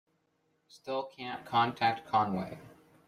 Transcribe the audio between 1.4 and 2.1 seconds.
contact